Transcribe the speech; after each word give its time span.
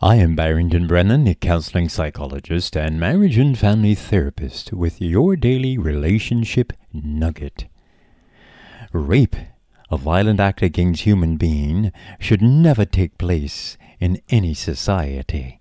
I 0.00 0.14
am 0.14 0.36
Barrington 0.36 0.86
Brennen, 0.86 1.26
a 1.26 1.34
counseling 1.34 1.88
psychologist 1.88 2.76
and 2.76 3.00
marriage 3.00 3.36
and 3.36 3.58
family 3.58 3.96
therapist, 3.96 4.72
with 4.72 5.00
your 5.00 5.34
daily 5.34 5.76
relationship 5.76 6.72
nugget. 6.92 7.66
Rape, 8.92 9.34
a 9.90 9.96
violent 9.96 10.38
act 10.38 10.62
against 10.62 11.02
human 11.02 11.36
being, 11.36 11.90
should 12.20 12.40
never 12.40 12.84
take 12.84 13.18
place 13.18 13.76
in 13.98 14.22
any 14.28 14.54
society. 14.54 15.58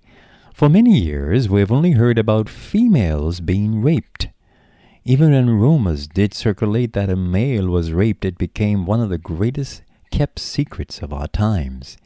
For 0.53 0.69
many 0.69 0.99
years 0.99 1.49
we 1.49 1.61
have 1.61 1.71
only 1.71 1.93
heard 1.93 2.19
about 2.19 2.47
females 2.47 3.39
being 3.39 3.81
raped. 3.81 4.27
Even 5.03 5.31
when 5.31 5.49
rumors 5.49 6.05
did 6.05 6.35
circulate 6.35 6.93
that 6.93 7.09
a 7.09 7.15
male 7.15 7.69
was 7.69 7.91
raped, 7.91 8.23
it 8.23 8.37
became 8.37 8.85
one 8.85 9.01
of 9.01 9.09
the 9.09 9.17
greatest 9.17 9.81
kept 10.11 10.37
secrets 10.37 10.99
of 10.99 11.11
our 11.11 11.27
times. 11.27 11.97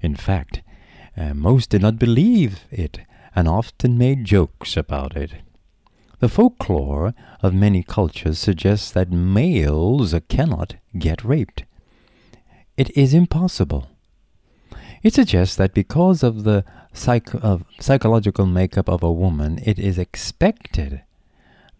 In 0.00 0.14
fact, 0.14 0.62
uh, 1.16 1.34
most 1.34 1.70
did 1.70 1.82
not 1.82 1.98
believe 1.98 2.64
it 2.70 3.00
and 3.34 3.48
often 3.48 3.98
made 3.98 4.24
jokes 4.24 4.76
about 4.76 5.16
it. 5.16 5.32
The 6.20 6.28
folklore 6.28 7.14
of 7.42 7.52
many 7.52 7.82
cultures 7.82 8.38
suggests 8.38 8.90
that 8.92 9.10
males 9.10 10.14
cannot 10.28 10.76
get 10.96 11.24
raped. 11.24 11.64
It 12.76 12.96
is 12.96 13.12
impossible. 13.12 13.88
It 15.02 15.14
suggests 15.14 15.56
that 15.56 15.74
because 15.74 16.22
of 16.22 16.44
the 16.44 16.64
psych- 16.92 17.34
of 17.34 17.64
psychological 17.80 18.46
makeup 18.46 18.88
of 18.88 19.02
a 19.02 19.12
woman, 19.12 19.58
it 19.64 19.78
is 19.78 19.98
expected 19.98 21.02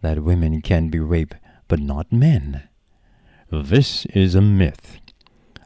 that 0.01 0.23
women 0.23 0.61
can 0.61 0.89
be 0.89 0.99
raped, 0.99 1.35
but 1.67 1.79
not 1.79 2.11
men. 2.11 2.63
This 3.49 4.05
is 4.07 4.35
a 4.35 4.41
myth. 4.41 4.99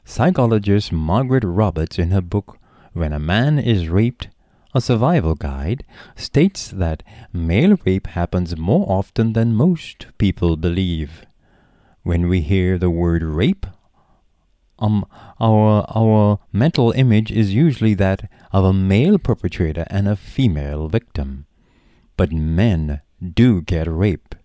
Psychologist 0.05 0.91
Margaret 0.91 1.43
Roberts, 1.43 1.97
in 1.97 2.11
her 2.11 2.21
book 2.21 2.59
when 2.97 3.13
a 3.13 3.19
man 3.19 3.59
is 3.59 3.89
raped, 3.89 4.29
a 4.73 4.81
survival 4.81 5.35
guide 5.35 5.83
states 6.15 6.69
that 6.69 7.03
male 7.31 7.77
rape 7.85 8.07
happens 8.07 8.57
more 8.57 8.85
often 8.89 9.33
than 9.33 9.55
most 9.55 10.07
people 10.17 10.57
believe. 10.57 11.25
When 12.03 12.27
we 12.27 12.41
hear 12.41 12.77
the 12.77 12.89
word 12.89 13.23
rape, 13.23 13.65
um, 14.79 15.05
our, 15.39 15.85
our 15.95 16.39
mental 16.51 16.91
image 16.91 17.31
is 17.31 17.53
usually 17.53 17.93
that 17.95 18.29
of 18.51 18.65
a 18.65 18.73
male 18.73 19.17
perpetrator 19.17 19.85
and 19.89 20.07
a 20.07 20.15
female 20.15 20.87
victim. 20.87 21.45
But 22.15 22.31
men 22.31 23.01
do 23.33 23.61
get 23.61 23.87
raped, 23.87 24.35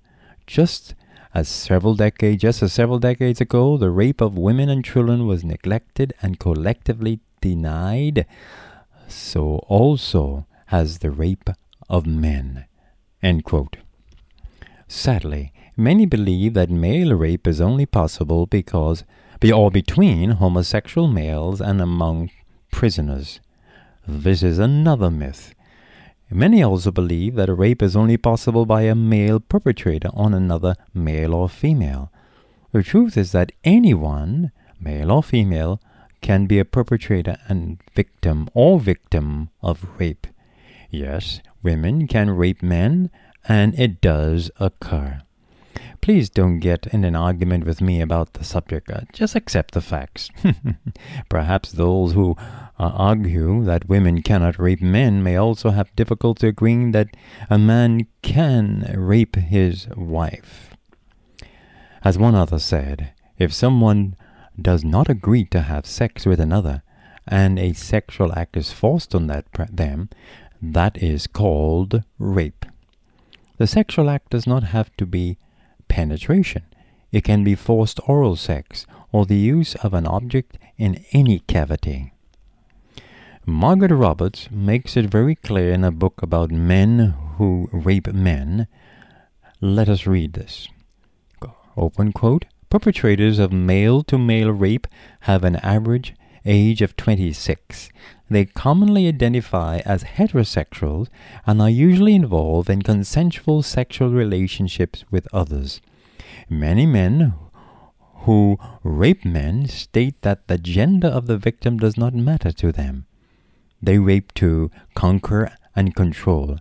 just 0.46 0.94
as 1.34 1.48
several 1.48 1.94
decades 1.94 2.42
just 2.42 2.62
as 2.62 2.72
several 2.72 2.98
decades 2.98 3.40
ago 3.40 3.78
the 3.78 3.90
rape 3.90 4.20
of 4.20 4.36
women 4.36 4.68
and 4.68 4.84
children 4.84 5.26
was 5.26 5.42
neglected 5.42 6.12
and 6.20 6.38
collectively 6.38 7.20
denied, 7.42 8.24
so 9.06 9.56
also 9.68 10.46
has 10.68 10.98
the 11.00 11.10
rape 11.10 11.50
of 11.90 12.06
men. 12.06 12.64
Sadly, 14.88 15.52
many 15.76 16.06
believe 16.06 16.54
that 16.54 16.70
male 16.70 17.14
rape 17.14 17.46
is 17.46 17.60
only 17.60 17.84
possible 17.84 18.46
because 18.46 19.04
be 19.40 19.52
or 19.52 19.70
between 19.70 20.30
homosexual 20.30 21.08
males 21.08 21.60
and 21.60 21.80
among 21.80 22.30
prisoners. 22.70 23.40
This 24.06 24.42
is 24.42 24.58
another 24.58 25.10
myth. 25.10 25.54
Many 26.30 26.62
also 26.62 26.90
believe 26.90 27.34
that 27.34 27.54
rape 27.54 27.82
is 27.82 27.94
only 27.94 28.16
possible 28.16 28.64
by 28.64 28.82
a 28.82 28.94
male 28.94 29.40
perpetrator 29.40 30.08
on 30.14 30.32
another 30.32 30.76
male 30.94 31.34
or 31.34 31.48
female. 31.48 32.10
The 32.72 32.82
truth 32.82 33.18
is 33.18 33.32
that 33.32 33.52
anyone, 33.64 34.50
male 34.80 35.10
or 35.12 35.22
female, 35.22 35.80
can 36.22 36.46
be 36.46 36.58
a 36.58 36.64
perpetrator 36.64 37.36
and 37.48 37.78
victim 37.94 38.48
or 38.54 38.80
victim 38.80 39.50
of 39.60 39.86
rape. 39.98 40.26
Yes, 40.90 41.40
women 41.62 42.06
can 42.06 42.30
rape 42.30 42.62
men, 42.62 43.10
and 43.46 43.78
it 43.78 44.00
does 44.00 44.50
occur. 44.58 45.20
Please 46.00 46.28
don't 46.28 46.58
get 46.58 46.86
in 46.88 47.04
an 47.04 47.14
argument 47.14 47.64
with 47.64 47.80
me 47.80 48.00
about 48.00 48.32
the 48.32 48.44
subject. 48.44 48.90
Uh, 48.90 49.02
just 49.12 49.36
accept 49.36 49.72
the 49.72 49.80
facts. 49.80 50.30
Perhaps 51.28 51.72
those 51.72 52.12
who 52.12 52.36
uh, 52.78 52.90
argue 52.94 53.62
that 53.64 53.88
women 53.88 54.20
cannot 54.20 54.58
rape 54.58 54.82
men 54.82 55.22
may 55.22 55.36
also 55.36 55.70
have 55.70 55.94
difficulty 55.94 56.48
agreeing 56.48 56.90
that 56.90 57.16
a 57.48 57.58
man 57.58 58.06
can 58.22 58.92
rape 58.96 59.36
his 59.36 59.86
wife. 59.96 60.76
As 62.04 62.18
one 62.18 62.34
author 62.34 62.58
said, 62.58 63.12
if 63.38 63.52
someone 63.52 64.16
does 64.60 64.84
not 64.84 65.08
agree 65.08 65.44
to 65.46 65.60
have 65.60 65.86
sex 65.86 66.26
with 66.26 66.40
another, 66.40 66.82
and 67.26 67.58
a 67.58 67.72
sexual 67.72 68.32
act 68.32 68.56
is 68.56 68.72
forced 68.72 69.14
on 69.14 69.26
that 69.28 69.46
them, 69.70 70.08
that 70.60 71.02
is 71.02 71.26
called 71.26 72.02
rape. 72.18 72.66
The 73.58 73.66
sexual 73.66 74.10
act 74.10 74.30
does 74.30 74.46
not 74.46 74.64
have 74.64 74.94
to 74.96 75.06
be 75.06 75.38
penetration. 75.88 76.64
It 77.10 77.24
can 77.24 77.44
be 77.44 77.54
forced 77.54 78.00
oral 78.08 78.36
sex 78.36 78.86
or 79.12 79.26
the 79.26 79.36
use 79.36 79.74
of 79.76 79.92
an 79.94 80.06
object 80.06 80.58
in 80.78 81.04
any 81.12 81.40
cavity. 81.40 82.12
Margaret 83.44 83.92
Roberts 83.92 84.48
makes 84.50 84.96
it 84.96 85.06
very 85.06 85.34
clear 85.34 85.72
in 85.72 85.84
a 85.84 85.90
book 85.90 86.22
about 86.22 86.50
men 86.50 87.14
who 87.36 87.68
rape 87.72 88.12
men. 88.12 88.68
Let 89.60 89.88
us 89.88 90.06
read 90.06 90.34
this. 90.34 90.68
Open 91.76 92.12
quote. 92.12 92.44
Perpetrators 92.72 93.38
of 93.38 93.52
male 93.52 94.02
to 94.04 94.16
male 94.16 94.50
rape 94.50 94.86
have 95.28 95.44
an 95.44 95.56
average 95.56 96.14
age 96.46 96.80
of 96.80 96.96
26. 96.96 97.90
They 98.30 98.46
commonly 98.46 99.06
identify 99.06 99.80
as 99.84 100.04
heterosexuals 100.04 101.08
and 101.46 101.60
are 101.60 101.68
usually 101.68 102.14
involved 102.14 102.70
in 102.70 102.80
consensual 102.80 103.60
sexual 103.60 104.08
relationships 104.08 105.04
with 105.10 105.28
others. 105.34 105.82
Many 106.48 106.86
men 106.86 107.34
who 108.24 108.58
rape 108.82 109.26
men 109.26 109.66
state 109.66 110.22
that 110.22 110.48
the 110.48 110.56
gender 110.56 111.08
of 111.08 111.26
the 111.26 111.36
victim 111.36 111.76
does 111.76 111.98
not 111.98 112.14
matter 112.14 112.52
to 112.52 112.72
them. 112.72 113.04
They 113.82 113.98
rape 113.98 114.32
to 114.36 114.70
conquer 114.94 115.52
and 115.76 115.94
control, 115.94 116.56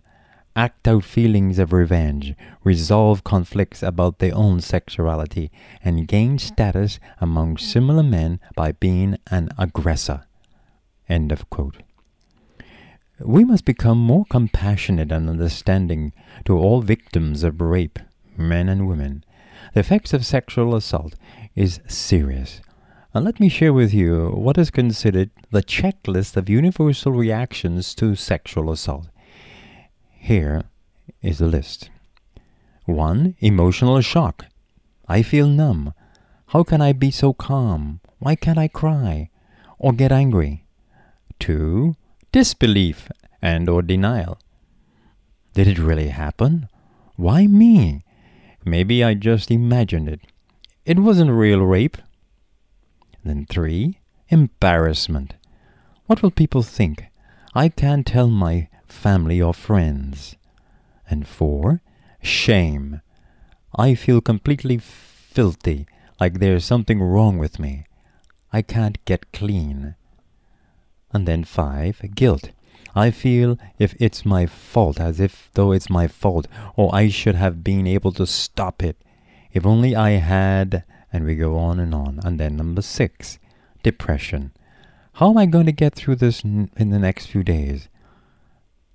act 0.54 0.86
out 0.86 1.04
feelings 1.04 1.58
of 1.58 1.72
revenge, 1.72 2.34
resolve 2.64 3.24
conflicts 3.24 3.82
about 3.82 4.18
their 4.18 4.34
own 4.34 4.60
sexuality, 4.60 5.50
and 5.84 6.08
gain 6.08 6.38
status 6.38 6.98
among 7.20 7.56
similar 7.56 8.02
men 8.02 8.40
by 8.54 8.72
being 8.72 9.16
an 9.30 9.48
aggressor. 9.58 10.24
End 11.08 11.32
of 11.32 11.48
quote. 11.50 11.82
We 13.20 13.44
must 13.44 13.64
become 13.64 13.98
more 13.98 14.24
compassionate 14.30 15.12
and 15.12 15.28
understanding 15.30 16.12
to 16.44 16.56
all 16.56 16.80
victims 16.80 17.44
of 17.44 17.60
rape, 17.60 17.98
men 18.36 18.68
and 18.68 18.88
women. 18.88 19.24
The 19.74 19.80
effects 19.80 20.12
of 20.12 20.26
sexual 20.26 20.74
assault 20.74 21.14
is 21.54 21.80
serious. 21.86 22.60
And 23.14 23.24
let 23.24 23.40
me 23.40 23.48
share 23.48 23.72
with 23.72 23.92
you 23.92 24.30
what 24.30 24.58
is 24.58 24.70
considered 24.70 25.30
the 25.50 25.62
checklist 25.62 26.36
of 26.36 26.48
universal 26.48 27.12
reactions 27.12 27.94
to 27.96 28.16
sexual 28.16 28.70
assault. 28.70 29.08
Here 30.24 30.62
is 31.20 31.38
the 31.38 31.48
list 31.48 31.90
1. 32.84 33.34
Emotional 33.40 34.00
shock. 34.02 34.46
I 35.08 35.20
feel 35.20 35.48
numb. 35.48 35.94
How 36.46 36.62
can 36.62 36.80
I 36.80 36.92
be 36.92 37.10
so 37.10 37.32
calm? 37.32 37.98
Why 38.20 38.36
can't 38.36 38.56
I 38.56 38.68
cry 38.68 39.30
or 39.80 39.92
get 39.92 40.12
angry? 40.12 40.64
2. 41.40 41.96
Disbelief 42.30 43.08
and 43.42 43.68
or 43.68 43.82
denial. 43.82 44.38
Did 45.54 45.66
it 45.66 45.80
really 45.80 46.10
happen? 46.10 46.68
Why 47.16 47.48
me? 47.48 48.04
Maybe 48.64 49.02
I 49.02 49.14
just 49.14 49.50
imagined 49.50 50.08
it. 50.08 50.20
It 50.86 51.00
wasn't 51.00 51.32
real 51.32 51.62
rape. 51.62 51.96
Then 53.24 53.44
3. 53.50 53.98
Embarrassment. 54.28 55.34
What 56.06 56.22
will 56.22 56.30
people 56.30 56.62
think? 56.62 57.06
I 57.56 57.68
can't 57.68 58.06
tell 58.06 58.28
my 58.28 58.68
family, 58.92 59.40
or 59.40 59.54
friends. 59.54 60.36
And 61.10 61.26
four, 61.26 61.80
shame. 62.22 63.00
I 63.74 63.94
feel 63.94 64.20
completely 64.20 64.78
filthy, 64.78 65.86
like 66.20 66.38
there's 66.38 66.64
something 66.64 67.00
wrong 67.00 67.38
with 67.38 67.58
me. 67.58 67.86
I 68.52 68.62
can't 68.62 69.04
get 69.04 69.32
clean. 69.32 69.94
And 71.12 71.26
then 71.26 71.44
five, 71.44 72.00
guilt. 72.14 72.50
I 72.94 73.10
feel 73.10 73.58
if 73.78 73.94
it's 73.98 74.26
my 74.26 74.44
fault, 74.46 75.00
as 75.00 75.18
if 75.18 75.50
though 75.54 75.72
it's 75.72 75.88
my 75.88 76.06
fault, 76.06 76.46
or 76.76 76.94
I 76.94 77.08
should 77.08 77.34
have 77.36 77.64
been 77.64 77.86
able 77.86 78.12
to 78.12 78.26
stop 78.26 78.82
it. 78.82 78.96
If 79.52 79.64
only 79.64 79.96
I 79.96 80.10
had, 80.12 80.84
and 81.12 81.24
we 81.24 81.34
go 81.34 81.56
on 81.56 81.80
and 81.80 81.94
on. 81.94 82.20
And 82.24 82.38
then 82.38 82.56
number 82.56 82.82
six, 82.82 83.38
depression. 83.82 84.52
How 85.14 85.30
am 85.30 85.38
I 85.38 85.46
going 85.46 85.66
to 85.66 85.72
get 85.72 85.94
through 85.94 86.16
this 86.16 86.42
in 86.42 86.70
the 86.76 86.98
next 86.98 87.26
few 87.26 87.42
days? 87.42 87.88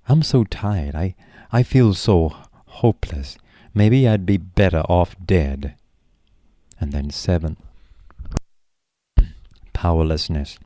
I'm 0.08 0.22
so 0.22 0.44
tired. 0.44 0.94
I, 0.94 1.14
I 1.52 1.62
feel 1.62 1.92
so 1.92 2.34
hopeless. 2.66 3.36
Maybe 3.74 4.08
I'd 4.08 4.24
be 4.24 4.38
better 4.38 4.80
off 4.88 5.14
dead. 5.24 5.74
And 6.80 6.92
then 6.92 7.10
seven. 7.10 7.58
Powerlessness. 9.74 10.58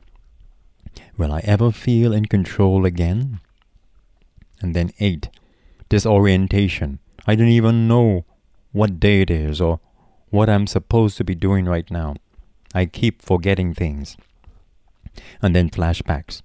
Will 1.17 1.31
I 1.31 1.41
ever 1.43 1.71
feel 1.71 2.13
in 2.13 2.25
control 2.25 2.85
again? 2.85 3.39
And 4.61 4.75
then 4.75 4.91
8. 4.99 5.29
Disorientation. 5.89 6.99
I 7.27 7.35
don't 7.35 7.49
even 7.49 7.87
know 7.87 8.25
what 8.71 8.99
day 8.99 9.21
it 9.21 9.29
is 9.29 9.59
or 9.59 9.79
what 10.29 10.49
I'm 10.49 10.67
supposed 10.67 11.17
to 11.17 11.23
be 11.23 11.35
doing 11.35 11.65
right 11.65 11.89
now. 11.91 12.15
I 12.73 12.85
keep 12.85 13.21
forgetting 13.21 13.73
things. 13.73 14.17
And 15.41 15.55
then 15.55 15.69
flashbacks. 15.69 16.41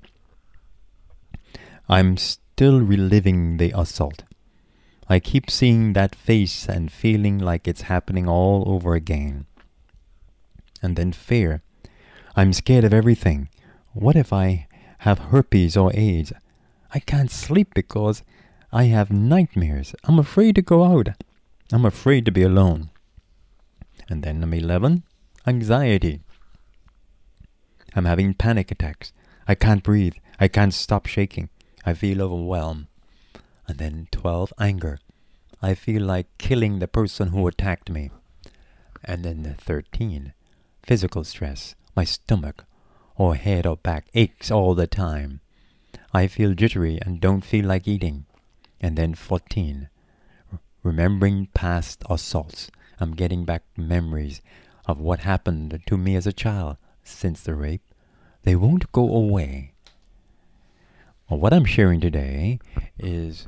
I'm 1.88 2.16
still 2.58 2.80
reliving 2.80 3.56
the 3.58 3.70
assault. 3.72 4.24
I 5.08 5.20
keep 5.20 5.48
seeing 5.48 5.92
that 5.92 6.16
face 6.16 6.68
and 6.68 6.90
feeling 6.90 7.38
like 7.38 7.68
it's 7.68 7.82
happening 7.82 8.28
all 8.28 8.64
over 8.66 8.94
again. 8.94 9.46
And 10.82 10.96
then 10.96 11.12
fear. 11.12 11.62
I'm 12.34 12.52
scared 12.52 12.82
of 12.82 12.92
everything. 12.92 13.48
What 13.92 14.16
if 14.16 14.32
I 14.32 14.66
have 15.06 15.30
herpes 15.30 15.76
or 15.76 15.92
AIDS? 15.94 16.32
I 16.92 16.98
can't 16.98 17.30
sleep 17.30 17.74
because 17.74 18.24
I 18.72 18.86
have 18.86 19.12
nightmares. 19.12 19.94
I'm 20.02 20.18
afraid 20.18 20.56
to 20.56 20.62
go 20.62 20.82
out. 20.82 21.10
I'm 21.72 21.84
afraid 21.84 22.24
to 22.24 22.32
be 22.32 22.42
alone. 22.42 22.90
And 24.08 24.24
then 24.24 24.40
number 24.40 24.56
11, 24.56 25.04
anxiety. 25.46 26.22
I'm 27.94 28.06
having 28.06 28.34
panic 28.34 28.72
attacks. 28.72 29.12
I 29.46 29.54
can't 29.54 29.84
breathe. 29.84 30.14
I 30.40 30.48
can't 30.48 30.74
stop 30.74 31.06
shaking. 31.06 31.50
I 31.84 31.94
feel 31.94 32.22
overwhelmed. 32.22 32.86
And 33.66 33.78
then 33.78 34.08
12, 34.10 34.52
anger. 34.58 34.98
I 35.60 35.74
feel 35.74 36.02
like 36.02 36.26
killing 36.38 36.78
the 36.78 36.88
person 36.88 37.28
who 37.28 37.46
attacked 37.46 37.90
me. 37.90 38.10
And 39.04 39.24
then 39.24 39.42
the 39.42 39.54
13, 39.54 40.32
physical 40.82 41.24
stress. 41.24 41.74
My 41.94 42.04
stomach 42.04 42.64
or 43.16 43.34
head 43.34 43.66
or 43.66 43.76
back 43.76 44.06
aches 44.14 44.50
all 44.50 44.74
the 44.74 44.86
time. 44.86 45.40
I 46.14 46.26
feel 46.28 46.54
jittery 46.54 46.98
and 47.02 47.20
don't 47.20 47.44
feel 47.44 47.66
like 47.66 47.88
eating. 47.88 48.24
And 48.80 48.96
then 48.96 49.14
14, 49.14 49.88
remembering 50.82 51.48
past 51.52 52.02
assaults. 52.08 52.70
I'm 53.00 53.14
getting 53.14 53.44
back 53.44 53.64
memories 53.76 54.40
of 54.86 55.00
what 55.00 55.20
happened 55.20 55.80
to 55.86 55.96
me 55.98 56.16
as 56.16 56.26
a 56.26 56.32
child 56.32 56.76
since 57.02 57.42
the 57.42 57.54
rape. 57.54 57.82
They 58.44 58.54
won't 58.54 58.90
go 58.92 59.12
away. 59.12 59.74
Well, 61.28 61.40
what 61.40 61.52
I'm 61.52 61.66
sharing 61.66 62.00
today 62.00 62.58
is 62.98 63.46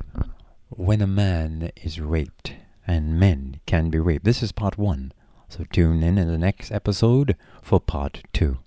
when 0.69 1.01
a 1.01 1.07
man 1.07 1.71
is 1.77 1.99
raped 1.99 2.53
and 2.85 3.19
men 3.19 3.59
can 3.65 3.89
be 3.89 3.97
raped. 3.97 4.23
This 4.23 4.43
is 4.43 4.51
part 4.51 4.77
one. 4.77 5.13
So 5.49 5.63
tune 5.63 6.03
in 6.03 6.19
in 6.19 6.27
the 6.27 6.37
next 6.37 6.71
episode 6.71 7.35
for 7.63 7.79
part 7.79 8.21
two. 8.33 8.59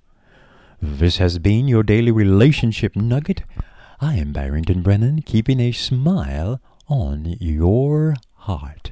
This 0.82 1.18
has 1.18 1.38
been 1.38 1.68
your 1.68 1.84
daily 1.84 2.10
relationship 2.10 2.96
nugget. 2.96 3.44
I 4.00 4.16
am 4.16 4.32
Barrington 4.32 4.82
Brennen, 4.82 5.24
keeping 5.24 5.60
a 5.60 5.70
smile 5.70 6.60
on 6.88 7.36
your 7.38 8.16
heart. 8.34 8.90